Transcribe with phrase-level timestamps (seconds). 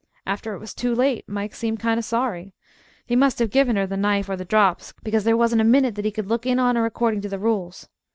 [0.25, 2.55] After it was too late, Mike seemed kind of sorry.
[3.05, 5.93] He must have give her the knife or the drops, because there wasn't a minute
[5.93, 7.87] that he could look in on her according to the rules.